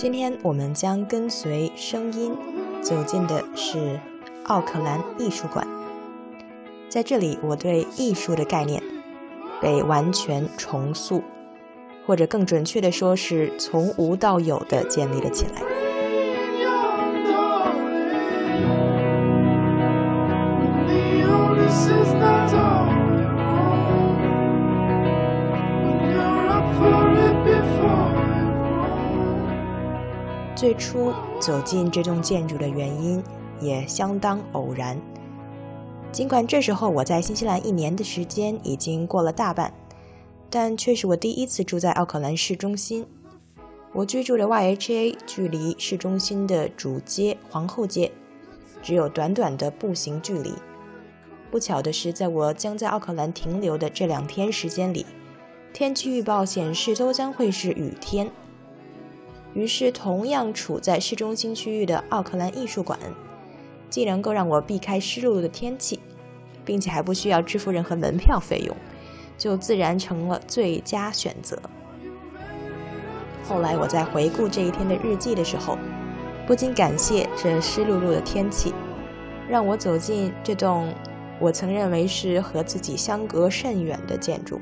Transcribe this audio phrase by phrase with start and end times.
[0.00, 2.34] 今天我们将跟随声音
[2.80, 4.00] 走进的是
[4.44, 5.68] 奥克兰艺术馆，
[6.88, 8.82] 在这里，我对艺术的概念
[9.60, 11.22] 被完全重塑，
[12.06, 15.89] 或者更准确的说，是从无到有的建立了起来。
[30.70, 33.20] 最初走进这栋建筑的原因
[33.60, 34.96] 也相当偶然。
[36.12, 39.74] 尽管这时候我在新西兰一年的时间已经过了大半，
[40.48, 43.04] 但却是我第一次住在奥克兰市中心。
[43.92, 48.12] 我居住的 YHA 距离市中心的主街皇后街
[48.80, 50.54] 只有短短的步行距离。
[51.50, 55.04] 不巧的是，在我将在奥克兰停留的这两天时间里，
[55.72, 58.30] 天气预报显示都将会是雨天。
[59.52, 62.98] 于是，同样处在市中心区域的奥克兰艺术馆，
[63.88, 65.98] 既能够让我避开湿漉漉的天气，
[66.64, 68.76] 并且还不需要支付任何门票费用，
[69.36, 71.60] 就自然成了最佳选择。
[73.44, 75.76] 后来我在回顾这一天的日记的时候，
[76.46, 78.72] 不禁感谢这湿漉漉的天气，
[79.48, 80.94] 让我走进这栋
[81.40, 84.60] 我曾认为是和自己相隔甚远的建筑。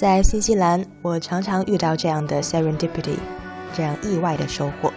[0.00, 3.18] 在新西兰，我常常遇到这样的 serendipity，
[3.74, 4.90] 这样意外的收获，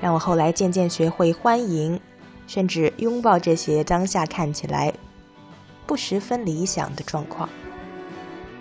[0.00, 2.00] 让我后来渐渐学会欢迎，
[2.48, 4.92] 甚至拥抱这些当下看起来
[5.86, 7.48] 不十分理想的状况，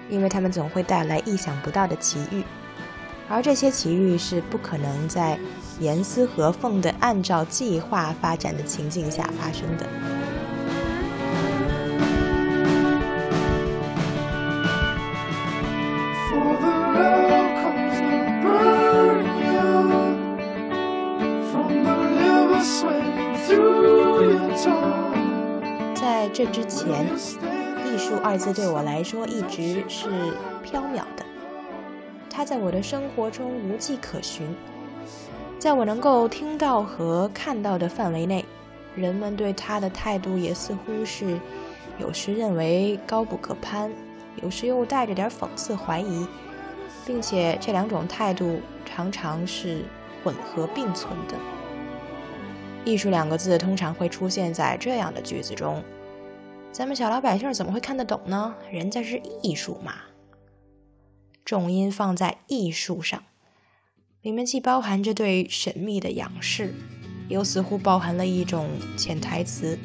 [0.07, 2.43] 因为他们总会带来意想不到的奇遇，
[3.27, 5.39] 而这些奇遇是不可能在
[5.79, 10.12] 严丝合缝的按照计划发展的情境下发生的。
[26.33, 27.05] 这之前，
[27.85, 30.09] 艺术二字对我来说一直是
[30.65, 31.23] 缥缈的，
[32.27, 34.47] 它在我的生活中无迹可寻。
[35.59, 38.43] 在我能够听到和看到的范围内，
[38.95, 41.39] 人们对它的态度也似乎是
[41.99, 43.91] 有时认为高不可攀，
[44.41, 46.27] 有时又带着点讽刺怀疑，
[47.05, 49.83] 并且这两种态度常常是
[50.23, 51.35] 混合并存的。
[52.83, 55.81] 艺术两个字通常会出现在这样的句子中，
[56.73, 58.55] 咱们小老百姓怎么会看得懂呢？
[58.71, 59.93] 人家是艺术嘛。
[61.45, 63.21] 重音放在艺术上，
[64.23, 66.73] 里面既包含着对神秘的仰视，
[67.29, 68.67] 又似乎包含了一种
[68.97, 69.77] 潜台词：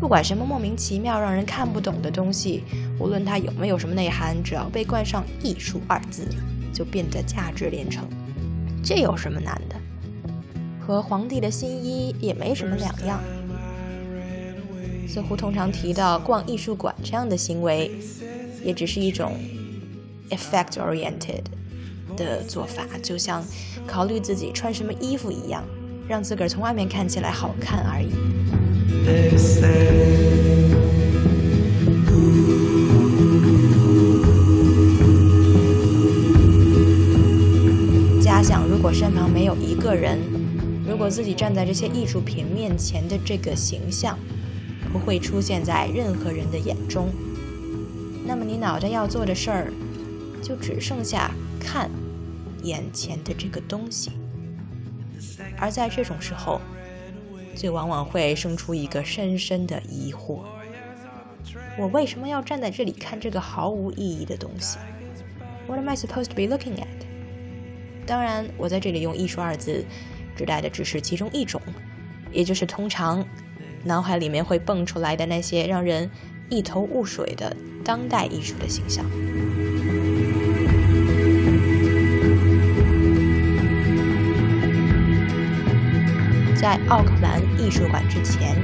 [0.00, 2.64] 不管什么莫名其妙让人看不懂的东西，
[2.98, 6.26] 无论它有没有什么内涵，只要被冠上“艺术”二字，
[6.72, 8.08] 就变得价值连城。
[8.82, 9.76] 这有什么难的？
[10.80, 13.20] 和皇帝的新衣也没什么两样。
[15.12, 17.90] 似乎通常提到逛艺术馆这样的行为，
[18.64, 19.34] 也只是一种
[20.30, 21.42] effect-oriented
[22.16, 23.44] 的做法，就像
[23.86, 25.62] 考虑自己穿什么衣服一样，
[26.08, 28.08] 让自个儿从外面看起来好看而已。
[38.22, 40.18] 假想如果身旁没有一个人。
[40.88, 44.18] 如果自己站在这些艺术品面前的这个形象
[44.92, 47.08] 不会出现在任何人的眼中，
[48.26, 49.72] 那么你脑袋要做的事儿
[50.42, 51.90] 就只剩下看
[52.62, 54.12] 眼前的这个东西。
[55.58, 56.60] 而在这种时候，
[57.56, 60.40] 就往往会生出一个深深的疑惑：
[61.78, 64.78] 我为什么要站在这里看这个毫无意义的东西
[65.66, 66.86] ？What am I supposed to be looking at？
[68.04, 69.84] 当然，我在这里用“艺术”二字。
[70.34, 71.60] 指代的只是其中一种，
[72.32, 73.22] 也就是通常
[73.84, 76.10] 脑海里面会蹦出来的那些让人
[76.48, 79.04] 一头雾水的当代艺术的形象。
[86.54, 88.56] 在奥克兰艺术馆之前，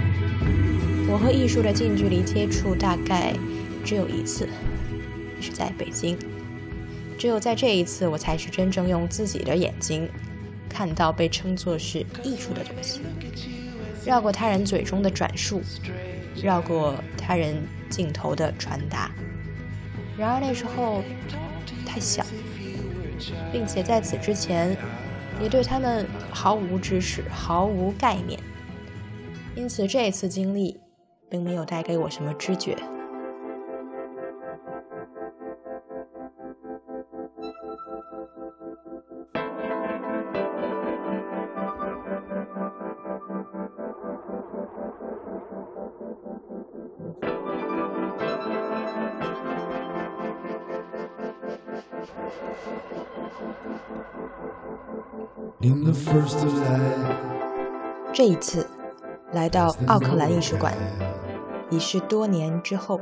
[1.08, 3.34] 我和艺术的近距离接触大概
[3.84, 4.48] 只有一次，
[5.40, 6.16] 是在北京。
[7.18, 10.08] 只有在这一次，我才是真正用自己的眼睛。
[10.68, 13.00] 看到被称作是艺术的东西，
[14.04, 15.60] 绕过他人嘴中的转述，
[16.42, 17.56] 绕过他人
[17.90, 19.10] 镜头的传达。
[20.16, 21.02] 然而那时候
[21.86, 22.24] 太小，
[23.52, 24.76] 并且在此之前
[25.42, 28.40] 也对他们毫无知识、毫无概念，
[29.54, 30.80] 因此这次经历
[31.30, 32.76] 并没有带给我什么知觉。
[58.18, 58.66] 这一次
[59.32, 60.74] 来到奥克兰艺术馆，
[61.70, 63.00] 已是多年之后，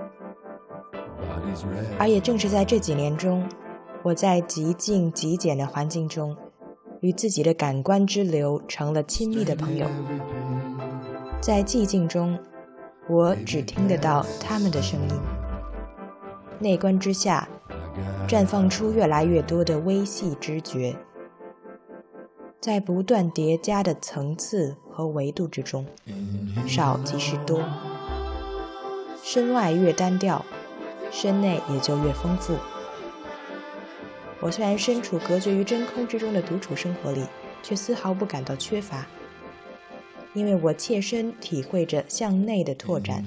[1.99, 3.43] 而也正是在这几年中，
[4.03, 6.37] 我在极静极简的环境中，
[7.01, 9.87] 与自己的感官之流成了亲密的朋友。
[11.41, 12.39] 在寂静中，
[13.09, 15.09] 我只听得到他们的声音。
[16.59, 17.49] 内观之下，
[18.29, 20.95] 绽放出越来越多的微细知觉。
[22.61, 25.85] 在不断叠加的层次和维度之中，
[26.67, 27.63] 少即是多。
[29.23, 30.43] 身外越单调，
[31.13, 32.57] 身内也就越丰富。
[34.41, 37.27] 我虽然身处隔绝于真空之中的独处生活里，
[37.63, 39.07] 却丝毫不感到缺乏，
[40.33, 43.23] 因为我切身体会着向内的拓展，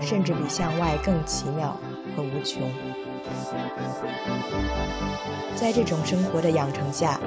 [0.00, 1.76] 甚至比向外更奇妙
[2.16, 2.62] 和无穷。
[5.56, 7.18] 在这种生活的养成下。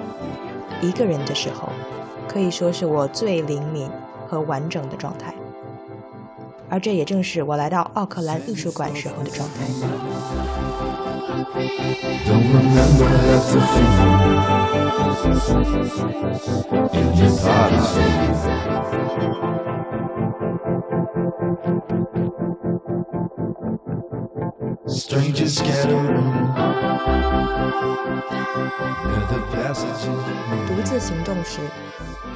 [0.80, 1.70] 一个人的时候，
[2.38, 3.90] 可以说是我最灵敏
[4.28, 5.34] 和完整的状态，
[6.70, 9.66] 而这也正是我来到奥克兰艺术馆时候的状态。
[30.68, 31.60] 独自行动时，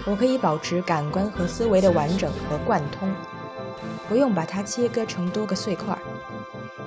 [0.05, 3.09] 我可以保持感官和思维的完整和贯通，
[4.09, 5.97] 不用把它切割成多个碎块，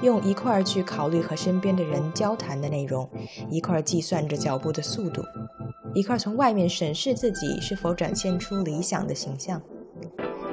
[0.03, 3.09] 用一块去考虑和身边的人交谈的内容，
[3.49, 5.23] 一块计算着脚步的速度，
[5.95, 9.63] 一块从外面审视自己是否展现出理想的形象，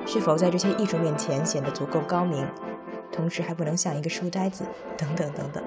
[0.05, 2.47] 是否在这些艺术面前显得足够高明。
[3.11, 4.63] 同时还不能像一个书呆子，
[4.97, 5.61] 等等等等。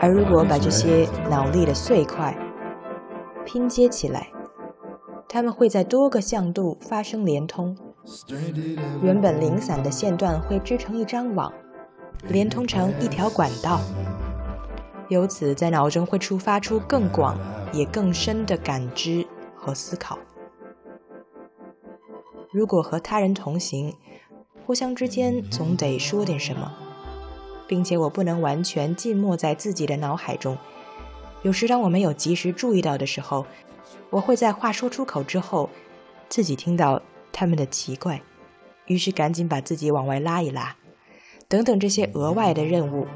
[0.00, 2.36] 而如果把这些脑力的碎块
[3.44, 4.28] 拼接起来，
[5.28, 7.76] 它们会在多个向度发生连通。
[9.02, 11.52] 原本零散的线段会织成一张网，
[12.28, 13.80] 连通成一条管道。
[15.08, 17.38] 由此，在脑中会触发出更广
[17.72, 19.24] 也更深的感知
[19.54, 20.18] 和思考。
[22.52, 23.94] 如果和他人同行，
[24.66, 26.72] 互相之间总得说点什么，
[27.66, 30.56] 并且我不能完全浸没在自己的脑海中。
[31.42, 33.44] 有时，当我没有及时注意到的时候，
[34.10, 35.68] 我会在话说出口之后，
[36.28, 38.22] 自己听到他们的奇怪，
[38.86, 40.76] 于是赶紧把自己往外拉一拉，
[41.48, 43.06] 等等这些额外的任务。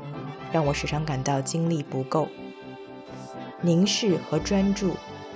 [0.53, 2.29] 让我时常感到精力不够。
[3.61, 4.93] 凝视和专注，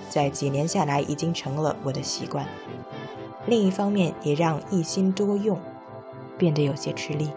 [0.09, 2.47] 在几年下来已经成了我的习惯。
[3.47, 5.59] 另一方面，也让一心多用
[6.41, 7.31] 变得有些吃力。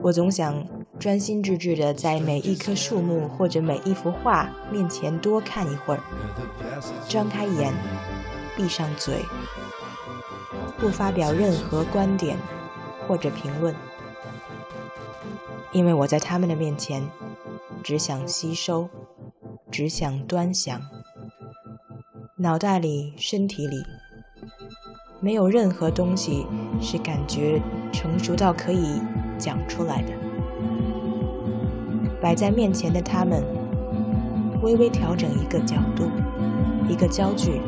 [0.00, 0.64] 我总想
[1.04, 6.00] 专心致志地在每一棵树木或者每一幅画面前多看一会儿，
[7.06, 7.74] 张开眼，
[8.56, 9.16] 闭上嘴，
[10.78, 12.38] 不发表任何观点
[13.06, 13.74] 或者评论，
[15.72, 17.06] 因为我在他们的面前
[17.82, 18.88] 只想吸收，
[19.70, 20.80] 只想端详，
[22.38, 23.84] 脑袋里、身体里
[25.20, 26.46] 没有任何东西
[26.80, 27.60] 是感觉
[27.92, 29.02] 成熟到可以。
[29.36, 30.12] 讲出来的，
[32.24, 33.44] 摆在面前的他们，
[34.62, 36.04] 微微调整一个角度，
[36.88, 37.60] 一个焦距，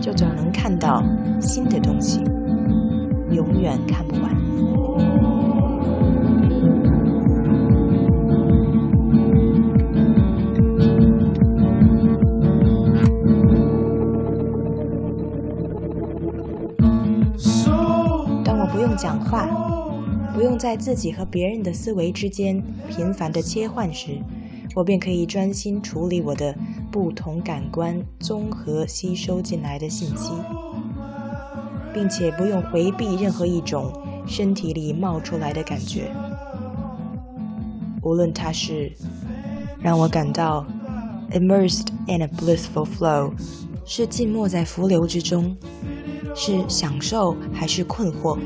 [0.00, 1.00] 就总能看到
[1.40, 2.24] 新的东西，
[3.30, 4.34] 永远看不完。
[18.42, 19.69] 当我不用讲话。
[20.40, 24.18] 不用在自己和别人的思维之间频繁的切换时，
[24.74, 26.56] 我便可以专心处理我的
[26.90, 30.32] 不同感官综合吸收进来的信息，
[31.92, 33.92] 并且不用回避任何一种
[34.26, 36.10] 身体里冒出来的感觉，
[38.00, 38.90] 无论它是
[39.78, 40.64] 让我感到
[41.32, 43.30] immersed in a blissful flow，
[43.84, 45.54] 是浸没在浮流之中，
[46.34, 48.38] 是享受还是困惑，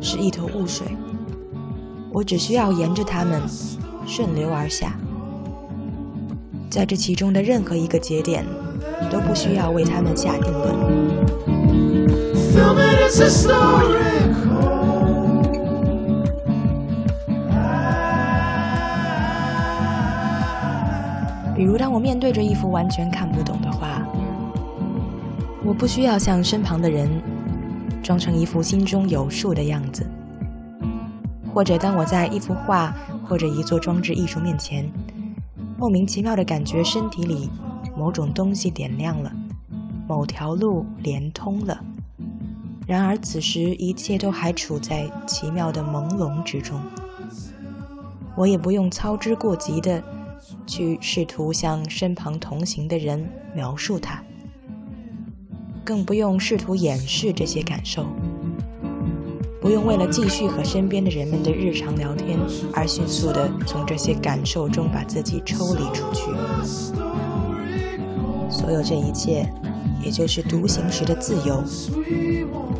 [0.00, 0.86] 是一头雾水。
[2.18, 3.40] 我只需要沿着它们
[4.04, 4.96] 顺流而下，
[6.68, 8.44] 在这其中的任何一个节点，
[9.08, 10.74] 都不需要为它们下定论。
[21.54, 24.04] 比如，当我面对着一幅完全看不懂的画，
[25.64, 27.08] 我不需要向身旁的人
[28.02, 30.02] 装成一副心中有数的样子；
[31.58, 34.88] 或者，当我在一幅画或者一座装置艺术面前，
[35.76, 37.50] 莫名其妙的感觉身体里
[37.96, 39.32] 某种东西点亮了，
[40.06, 41.84] 某条路连通了。
[42.86, 46.80] 然而，此时一切都还处在奇妙的朦胧之中。
[48.36, 50.00] 我也不用操之过急的
[50.64, 54.22] 去试图向身旁同行的人描述它，
[55.84, 58.06] 更不用试图掩饰这些感受，
[59.68, 62.38] 不用为了继续和身边的人们的日常聊天
[62.72, 66.22] 而迅速的从这些感受中把自己抽离出去。
[68.50, 69.46] 所有这一切。
[70.02, 71.62] 也就是独行时的自由，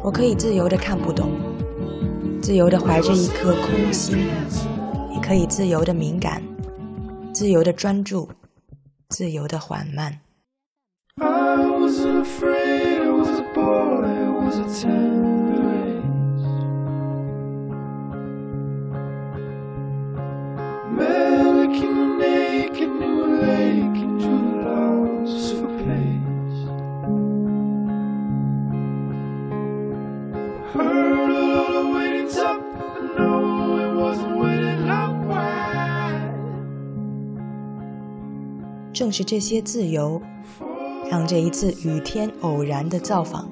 [0.03, 1.33] 我可以自由的看不懂，
[2.41, 4.17] 自由的怀着一颗空心，
[5.13, 6.41] 也可以自由的敏感，
[7.35, 8.31] 自由的专注，
[9.09, 10.21] 自由的缓慢。
[38.99, 40.21] 正是这些自由，
[41.09, 43.49] 让这一次雨天偶然的造访，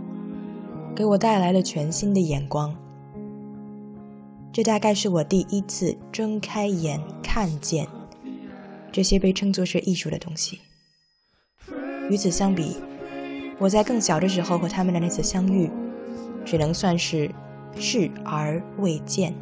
[0.93, 2.75] 给我带来了全新的眼光。
[4.53, 7.87] 这大概是我第一次睁开眼看见
[8.91, 10.59] 这些被称作是艺术的东西。
[12.11, 12.79] 与此相比，
[13.61, 15.71] 我在更小的时候和他们的那次相遇，
[16.45, 17.31] 只能算是
[17.79, 19.33] 视而未见。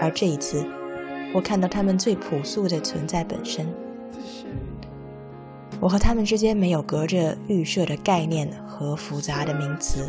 [0.00, 0.64] 而这一次。
[1.34, 3.66] 我看到他们最朴素的存在本身，
[5.80, 10.08] 我和他们之间没有隔着预设的概念和复杂的名词，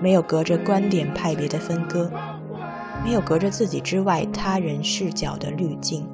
[0.00, 2.10] 没有隔着观点派别的分割，
[3.04, 6.04] 没有隔着自己之外他人视角的滤镜。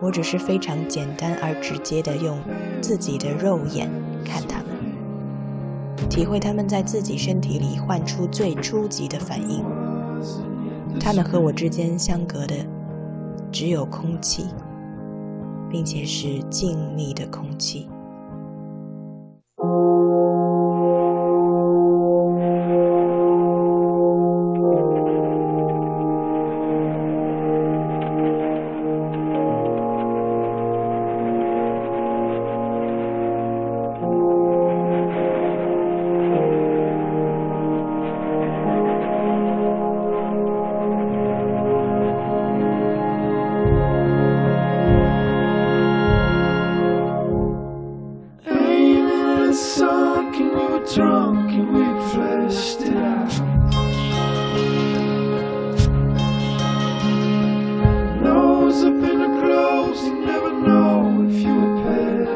[0.00, 2.38] 我只是非常简单而直接的用
[2.80, 3.90] 自己的肉眼
[4.24, 9.64] 看他们，体会他们在自己身体里唤出最初级的反应。
[10.98, 12.54] 他们和我之间相隔的
[13.52, 14.46] 只有空气，
[15.70, 17.88] 并且是静谧的空气。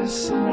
[0.05, 0.44] 在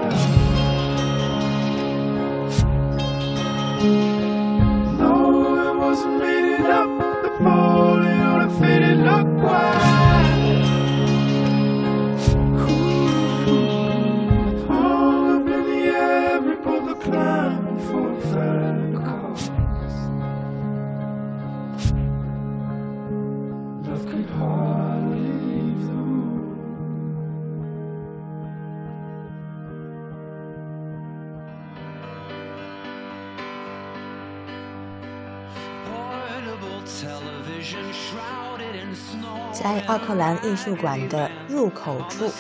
[40.06, 42.30] 克兰艺术馆的入口处，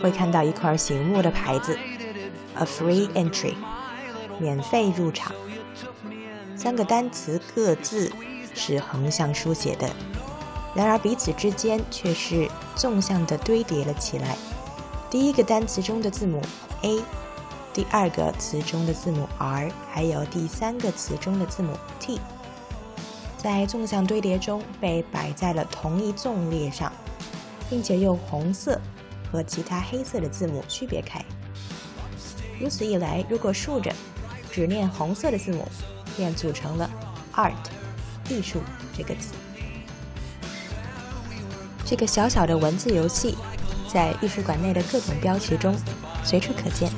[0.00, 1.78] 会看到一块醒目的牌子
[2.54, 3.54] ：“A free entry”，
[4.38, 5.32] 免费入场。
[6.56, 8.10] 三个单词各自
[8.54, 9.88] 是横向书写的，
[10.74, 14.36] 然而彼此之间却是纵向的堆叠了起来。
[15.10, 16.42] 第一个单词中的字母
[16.82, 17.00] A，
[17.72, 22.20] 第二个词中的字母 R，还有第三个词中的字母 T。
[23.38, 26.92] 在纵向堆叠中被摆在了同一纵列上，
[27.70, 28.78] 并且用红色
[29.30, 31.24] 和其他黑色的字母区别开。
[32.60, 33.92] 如此一来，如果竖着
[34.50, 35.66] 只念红色的字母，
[36.16, 36.90] 便组成了
[37.34, 37.52] “art”
[38.28, 38.60] 艺术
[38.96, 39.32] 这个词。
[41.86, 43.36] 这个小小的文字游戏，
[43.90, 45.74] 在艺术馆内的各种标识中
[46.24, 46.90] 随处可见。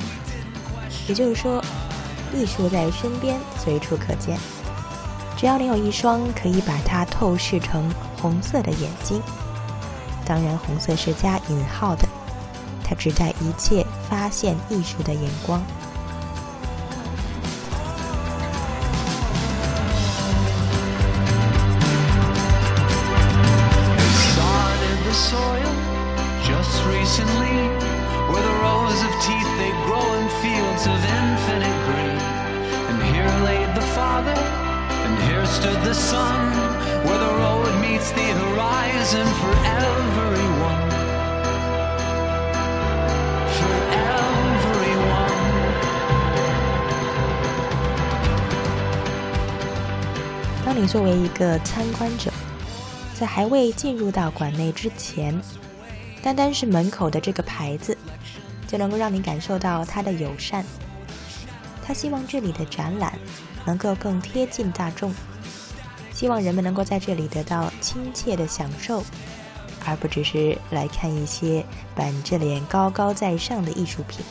[1.07, 1.63] 也就是说，
[2.35, 4.39] 艺术在身边随处可见。
[5.41, 9.23] 只要你有一双可以把它透视成红色的眼睛，
[10.23, 12.07] 当然红色是加引号的，
[12.85, 15.63] 它指代一切发现艺术的眼光。
[35.59, 36.53] The sun
[37.05, 40.91] where the road meets the horizon for everyone
[43.59, 45.31] for everyone。
[50.65, 52.31] 当你作为一个参观者，
[53.19, 55.39] 在还未进入到馆内之前，
[56.23, 57.97] 单单是门口的这个牌子
[58.69, 60.65] 就能够让你感受到它的友善。
[61.85, 63.13] 他希望这里的展览
[63.65, 65.13] 能够更贴近大众。
[66.21, 69.03] 希望人们能够在这里得到亲切的享受，
[69.87, 74.23] 而不只是来看一些板着脸高高在上的艺术品，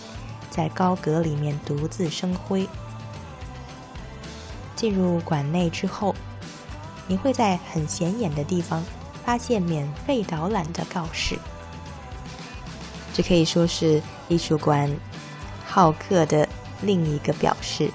[0.51, 2.69] 在高阁里面独自生辉。
[4.75, 6.13] 进入馆内之后。
[7.07, 8.83] 你会在很显眼的地方
[9.25, 11.39] 发现免费导览的告示，
[13.15, 14.95] 这可以说是艺术馆
[15.65, 16.47] 好客的
[16.83, 17.89] 另一个表示。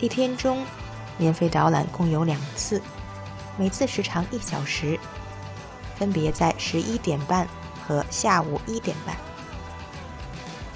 [0.00, 0.66] 一天中，
[1.20, 2.80] 免费导览共有两次，
[3.58, 4.98] 每次时长一小时，
[5.94, 7.46] 分别在十一点半
[7.86, 9.14] 和下午一点半。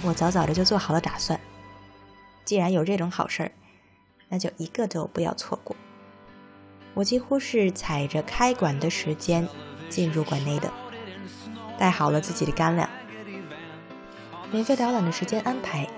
[0.03, 1.41] 我早早的就做好了打算，
[2.45, 3.53] 既然有这种好事儿，
[4.29, 5.75] 那就一个都不要错过。
[6.93, 9.49] 我几乎是踩着开馆的时间
[9.89, 10.71] 进入馆内的，
[11.79, 12.87] 带好了自己的干粮。
[14.51, 15.89] 免费导览的时间安排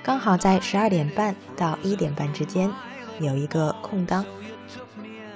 [0.00, 2.72] 刚好在十二点半到一点半之间
[3.20, 4.24] 有一个空档，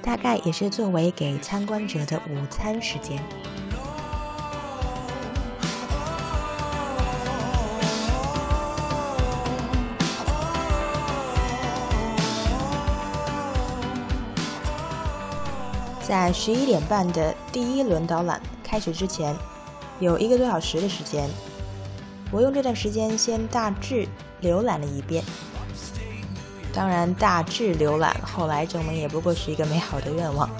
[0.02, 3.22] 大概也是作为给参观者的午餐时间。
[16.02, 19.36] 在十一点半的第一轮导览开始之前，
[20.00, 21.28] 有一个多小时的时间，
[22.30, 24.06] 我用这段时间先大致
[24.42, 25.22] 浏览了一遍。
[26.74, 30.50] 当然，大致浏览后来证明也不过是一个美好的愿望。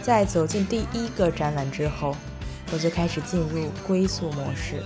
[0.00, 2.14] 在走进第一个展览之后，
[2.72, 4.82] 我就开始进入归宿模式，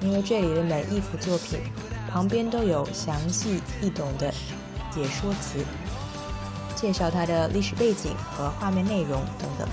[0.00, 1.60] 因为这里的每一幅作品
[2.10, 4.32] 旁边都有详细易懂的
[4.90, 5.62] 解说词。
[6.74, 9.68] 介绍它的历史背景和画面内容等等。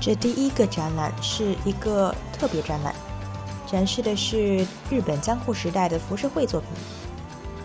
[0.00, 2.94] 这第一个展览是一个特别展览，
[3.70, 6.70] 展示的是日本江户时代的浮世绘作品。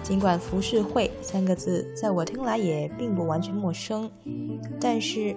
[0.04, 4.12] 尽管“浮世绘”三个字在我听来也并不完全陌生，
[4.80, 5.36] 但是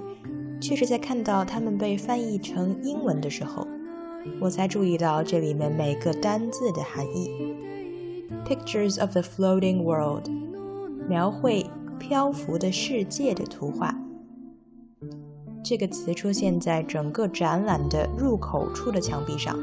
[0.60, 3.66] 却是在看到它们被翻译成英文的时候，
[4.40, 7.30] 我才注意到这里面每个单字的含义。
[8.44, 10.28] Pictures of the floating world，
[11.08, 11.64] 描绘。
[11.98, 13.96] 漂浮的世界的图画，
[15.64, 19.58] 这个词出现在整个展览的入口处的墙壁上。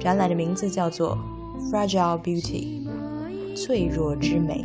[0.00, 1.16] 展览的名字叫做
[1.70, 2.88] 《Fragile Beauty》，
[3.56, 4.64] 脆弱之美。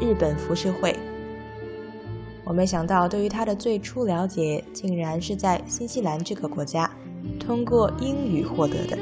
[0.00, 0.94] 日本浮世绘，
[2.44, 6.90] 我没想到，对于它的最初了解，竟然是在新西兰这个国家
[7.40, 8.98] 通过英语获得的。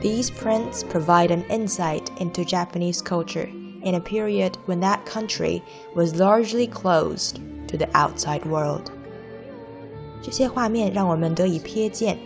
[0.00, 3.48] These prints provide an insight into Japanese culture
[3.82, 5.62] in a period when that country
[5.94, 8.90] was largely closed to the outside world.
[10.22, 12.18] 这些画面让我们得以瞥见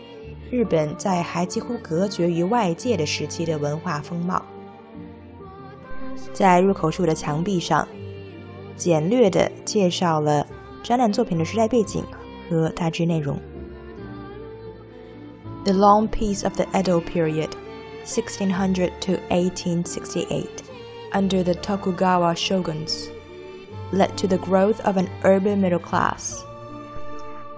[0.51, 4.43] 日本在还几乎隔绝于外界的时期的文化风貌。
[6.33, 7.87] 在入口处的墙壁上，
[8.78, 10.46] 简略地介绍了
[10.84, 12.04] 展览作品的时代背景
[12.50, 13.38] 和大致内容。
[15.66, 17.50] The long piece of the Edo period,
[18.06, 20.46] 1600 to 1868,
[21.12, 23.10] under the Tokugawa shoguns
[23.92, 26.40] led to the growth of an urban middle class.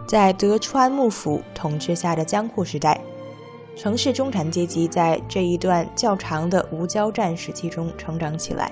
[0.07, 2.99] 在德川幕府统治下的江户时代，
[3.75, 8.71] 城市中产阶级在这一段较长的无交战时期中成长起来。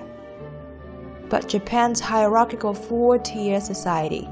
[1.29, 4.29] But Japan's hierarchical four-tier society,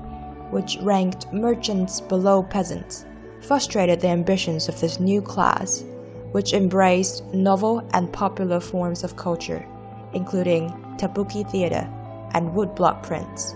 [0.51, 3.07] which ranked merchants below peasants,
[3.41, 5.83] frustrated the ambitions of this new class,
[6.33, 9.65] which embraced novel and popular forms of culture,
[10.13, 11.89] including kabuki theater
[12.35, 13.55] and woodblock prints.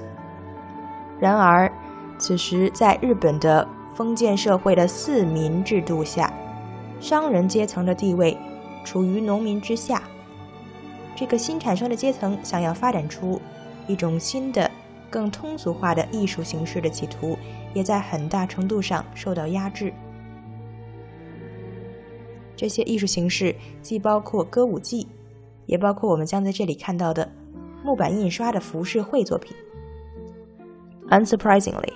[1.21, 1.71] 然而，
[2.19, 6.33] 此时，在日本的封建社会的四民制度下，
[6.99, 8.37] 商人阶层的地位
[8.85, 10.03] 处于农民之下。
[11.20, 13.42] 这个新产生的阶层想要发展出
[13.88, 14.72] 一种新的、
[15.10, 17.38] 更通俗化的艺术形式的企图，
[17.74, 19.92] 也在很大程度上受到压制。
[22.56, 25.08] 这些艺术形式既包括歌舞伎，
[25.66, 27.30] 也包括我们将在这里看到的
[27.84, 29.54] 木板印刷的浮世绘作品。
[31.10, 31.92] Unsurprisingly.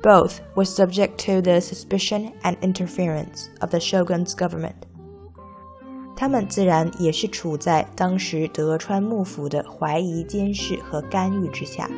[0.00, 4.74] Both were subject to the suspicion and interference of the shogun's government.
[6.16, 11.90] 他们自然也是处在当时德川幕府的怀疑、监视和干预之下。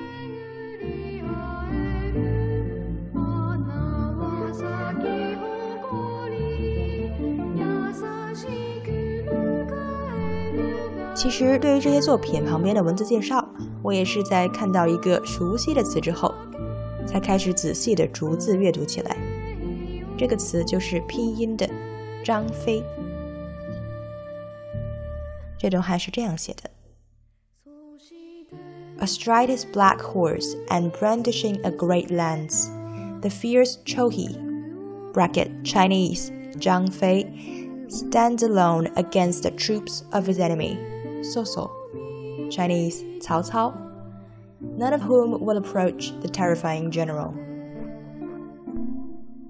[11.15, 13.47] 其实，对于这些作品旁边的文字介绍，
[13.83, 16.35] 我也是在看到一个熟悉的词之后。
[17.07, 19.17] 才开始仔细的逐字阅读起来。
[20.19, 21.71] 这个词就是拼音的
[22.25, 22.83] “张飞”。
[25.58, 26.70] 这段话是这样写的：
[29.00, 32.70] Astride his black horse and brandishing a great lance,
[33.22, 34.38] the fierce Chohi
[35.14, 37.26] (bracket Chinese Zhang Fei)
[37.90, 40.78] stands alone against the troops of his enemy,
[41.24, 41.44] So
[42.50, 43.74] Chinese Cao Cao
[44.78, 47.34] none of whom will approach the terrifying general.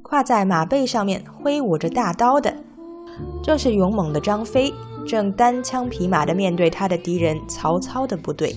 [0.02, 2.56] 跨在马背上面挥舞着大刀的，
[3.44, 4.74] 正是勇猛的张飞，
[5.07, 8.57] 正单枪匹马地面对他的敌人曹操的部队，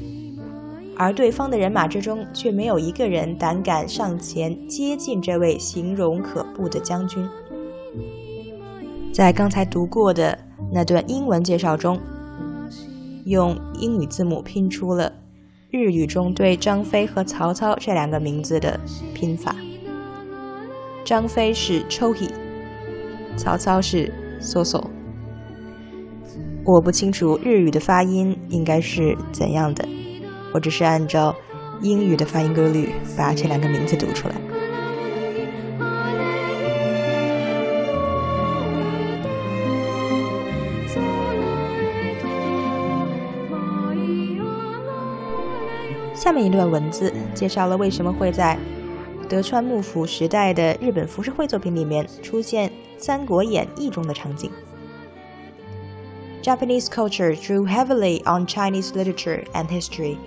[0.97, 7.27] 而对方的人马之中却没有一个人胆敢上前接近这位形容可怖的将军。
[9.13, 10.37] 在刚才读过的
[10.71, 11.99] 那段英文介绍中，
[13.25, 15.13] 用英语字母拼出了。
[15.69, 18.79] 日语中对张飞和曹操这两个名字的
[19.13, 19.55] 拼法，
[21.05, 22.27] 张飞是 chohi，
[23.37, 24.83] 曹操是 soso。
[26.65, 29.87] 我不清楚日语的发音应该是怎样的，
[30.53, 31.35] 我只是按照
[31.81, 34.35] 英语的发音规律把这两个名字读出来。
[46.13, 48.59] 下面一段文字介绍了为什么会在
[49.27, 54.51] 德川幕府时代的日本浮世绘作品里面出现《三国演义》中的场景。
[56.42, 60.18] Japanese culture drew heavily on Chinese literature and history,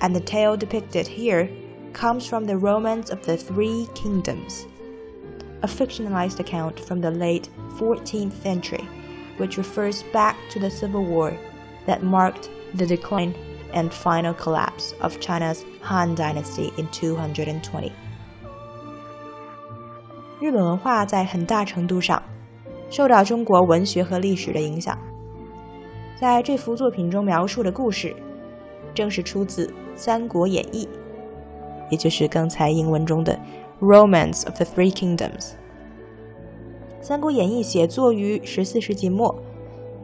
[0.00, 1.50] and the tale depicted here
[1.92, 4.66] comes from the Romance of the Three Kingdoms,
[5.62, 8.88] a fictionalized account from the late 14th century,
[9.36, 11.36] which refers back to the civil war
[11.86, 13.34] that marked the decline
[13.72, 17.92] and final collapse of China's Han Dynasty in 220.
[20.38, 22.22] 日本文化在很大程度上
[22.90, 25.09] 受到中国文学和历史的影响。
[26.21, 28.15] 在这幅作品中描述的故事，
[28.93, 30.85] 正是出自《三国演义》，
[31.89, 33.33] 也就是刚才英文中的
[33.83, 35.17] 《Romance of the Three Kingdoms》。
[37.01, 39.35] 《三国演义》写作于十四世纪末。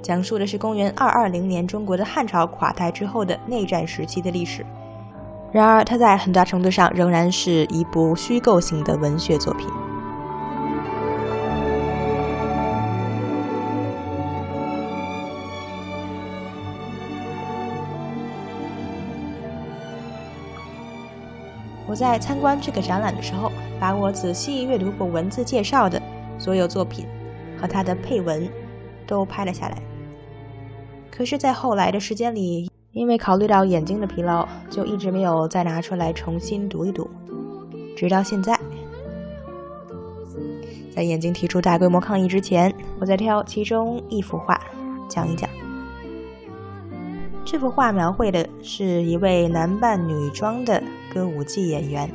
[0.02, 4.66] 讲述的是公元二二零年中国的汉朝垮台之后的内战时期的历史。
[5.52, 9.68] 然而，它在很大程度上仍然是一部虚构性的文学作品。
[21.88, 26.02] 我在参观这个展览的时候，把我仔细阅读过文字介绍的
[26.38, 27.06] 所有作品
[27.60, 28.48] 和它的配文。
[29.08, 29.82] 都拍了下来。
[31.10, 37.10] 可是，在后来的时间里，因为考虑到眼睛的疲劳，就一直没有再拿出来重新读一读。
[37.96, 38.60] 直到现在，
[40.94, 44.60] 在眼睛提出大规模抗议之前，我在挑其中一幅画
[45.08, 45.50] 讲一讲。
[47.47, 52.09] 这幅画描绘的是一位男扮女装的歌舞伎演员。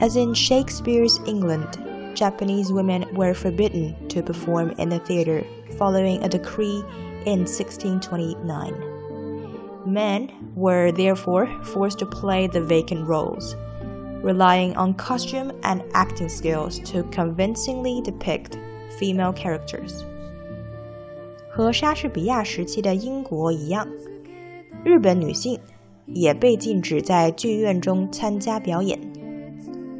[0.00, 1.84] As in Shakespeare's England.
[2.14, 5.44] Japanese women were forbidden to perform in the theater
[5.76, 6.84] following a decree
[7.26, 8.72] in 1629.
[9.86, 13.56] Men were therefore forced to play the vacant roles,
[14.22, 18.56] relying on costume and acting skills to convincingly depict
[18.98, 20.04] female characters.
[21.59, 23.85] 和莎士比亚时期的英国一样，
[24.85, 25.59] 日本女性
[26.05, 28.97] 也被禁止在剧院中参加表演，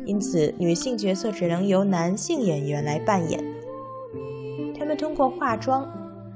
[0.06, 3.44] 因此女性角色只能由男性演员来扮演。
[4.74, 5.86] 他们通过化妆。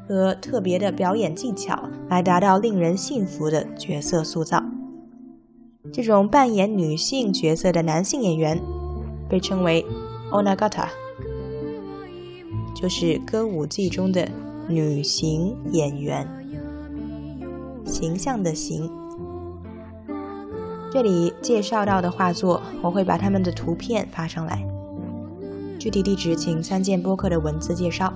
[0.06, 4.62] 和特别的表演技巧来达到令人信服的角色塑造。
[5.94, 8.60] 这种扮演女性角色的男性演员
[9.30, 9.86] 被称为
[10.30, 10.90] onagata，
[12.76, 14.28] 就是歌舞伎中的
[14.68, 16.28] 女型演员，
[17.86, 18.90] 形象的形。
[20.92, 24.66] 这里介绍到的画作，我会把他们的图片发上来，
[25.78, 28.14] 具体地址请参见播客的文字介绍。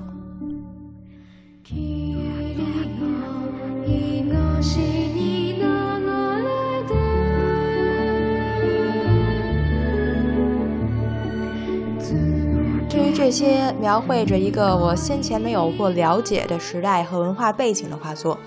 [13.28, 18.40] 这些描绘着一个我先前没有过了解的时代和文化背景的画作，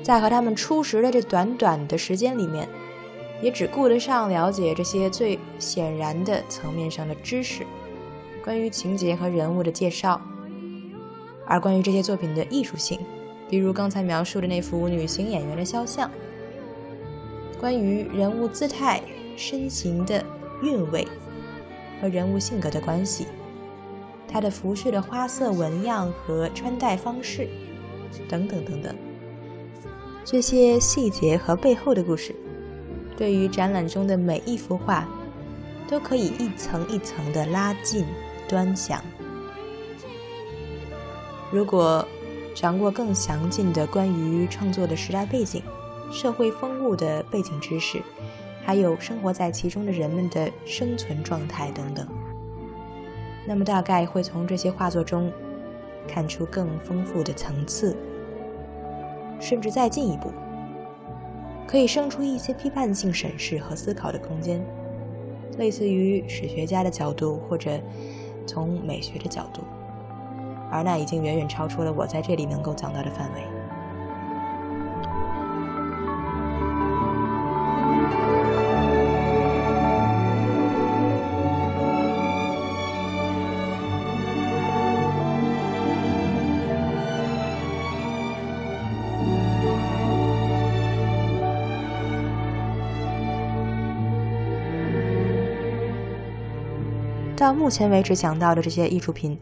[0.00, 2.68] 在和他们初识的这短短的时间里面，
[3.42, 7.66] 也只顾得上了解这些最显然的层面上的知识，
[8.44, 10.20] 关于情节和人物的介绍。
[11.44, 13.00] 而关于这些作品的艺术性，
[13.50, 16.08] 比如刚才描述的那幅女性演员的肖像，
[17.58, 19.02] 关于人物姿态、
[19.36, 20.24] 身形的
[20.62, 21.08] 韵味
[22.00, 23.26] 和人物性格的关系，
[24.28, 27.48] 她的服饰的花色纹样和穿戴方式，
[28.28, 28.94] 等等等等，
[30.24, 32.34] 这些细节和背后的故事，
[33.16, 35.08] 对于展览中的每一幅画，
[35.88, 38.04] 都可以一层一层的拉近
[38.48, 39.02] 端详。
[41.52, 42.06] 如果
[42.54, 45.62] 掌握更详尽的关于创作的时代背景、
[46.10, 48.02] 社会风物的背景知识，
[48.64, 52.06] 还有生活在其中的人们的生存状态等等，
[53.46, 55.32] 那么大概会从这些画作中
[56.08, 57.96] 看出更丰富的层次，
[59.40, 60.32] 甚至再进一步，
[61.66, 64.60] 可以生出一些批判性审视和思考的空间，
[65.58, 67.80] 类似于史学家的角度，或者
[68.46, 69.62] 从美学的角度。
[70.68, 73.55] 而那已经远远超出了我在这里能够讲到的范围。
[97.36, 99.38] 到目前为止讲到的这些艺术品。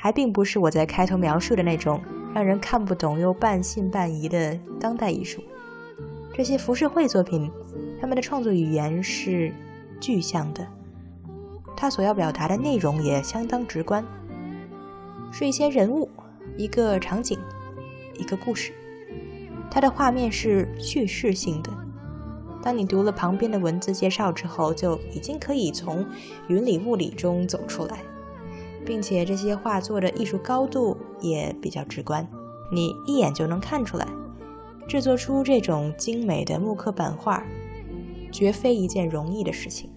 [0.00, 2.00] 还并不是我在开头描述的那种
[2.32, 5.42] 让人看不懂又半信半疑的当代艺术。
[6.32, 7.50] 这些浮世绘作品，
[8.00, 9.52] 他们的创作语言是
[10.00, 10.64] 具象的，
[11.76, 14.04] 他所要表达的内容也相当直观，
[15.32, 16.08] 是一些人物、
[16.56, 17.36] 一个场景、
[18.16, 18.72] 一个故事。
[19.68, 21.72] 它的画面是叙事性的。
[22.62, 26.04] 当你读了旁边的文字介绍之后，就已经可以从
[26.48, 27.98] 云里雾里中走出来。
[28.86, 32.26] 并且这些画作的艺术高度也比较直观，
[32.72, 34.08] 你一眼就能看出来，
[34.88, 37.44] 制作出这种精美的木刻版画，
[38.32, 39.90] 绝非一件容易的事情。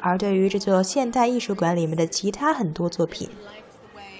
[0.00, 3.28] 而对于这座现代艺术馆里面的其他很多作品，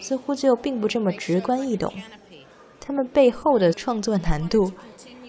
[0.01, 1.93] 似乎就并不这么直观易懂，
[2.79, 4.71] 它们背后的创作难度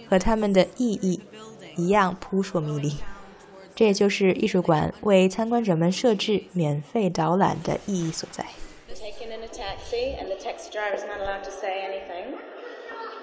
[0.09, 1.19] 和它们的意义
[1.75, 2.95] 一样扑朔迷离。
[3.75, 8.45] 这也就是艺术馆为参观者们设置免费导览的意义所在。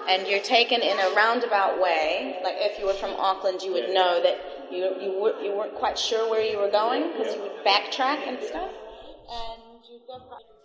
[0.05, 2.35] And you're taken in a roundabout way.
[2.43, 4.35] Like if you were from Auckland, you would know that
[4.69, 8.17] you you were you weren't quite sure where you were going because you would backtrack
[8.27, 8.69] and stuff.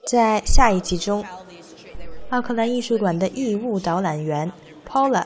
[0.04, 1.24] 在下一集中，
[2.30, 4.50] 奥克兰艺术馆的义务导览员
[4.84, 5.24] Paula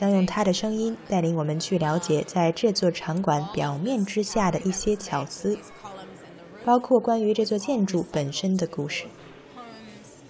[0.00, 5.58] 将用他的声音带领我们去了解在这座场馆表面之下的一些巧思，
[6.64, 9.04] 包括关于这座建筑本身的故事。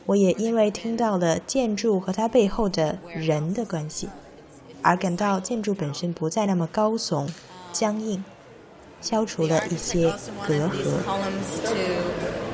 [0.07, 4.09] 我也因为听到了建筑和它背后的人的关系，
[4.83, 7.31] 而感到建筑本身不再那么高耸、
[7.73, 8.25] 僵硬，
[9.01, 10.13] 消除了一些
[10.49, 12.50] 隔阂。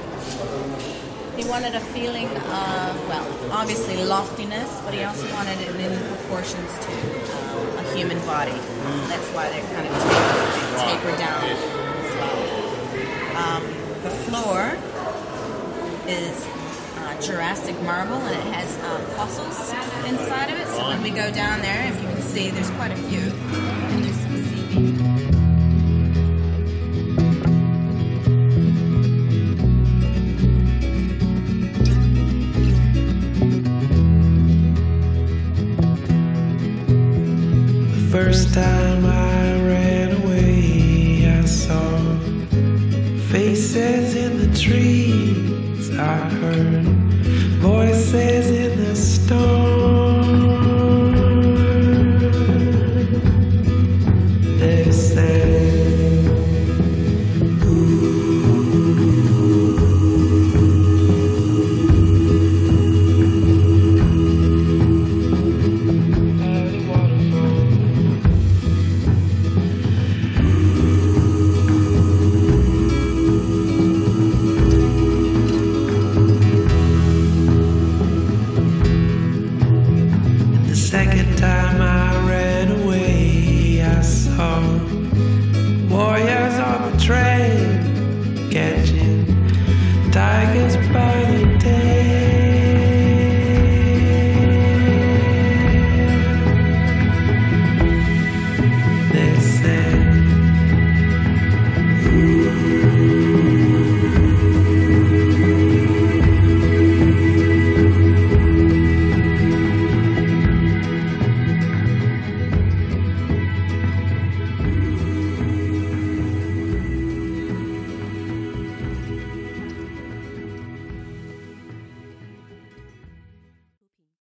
[1.36, 6.70] He wanted a feeling of, well, obviously loftiness, but he also wanted it in proportions
[6.78, 6.92] to
[7.36, 8.56] um, a human body.
[9.08, 9.92] That's why they're kind of
[10.80, 12.38] tapered, down as well.
[13.36, 13.62] Um,
[14.02, 14.78] the floor
[16.08, 16.46] is
[16.96, 19.58] uh, Jurassic marble, and it has um, fossils
[20.08, 20.68] inside of it.
[20.68, 23.85] So when we go down there, if you can see, there's quite a few.
[38.36, 38.85] understand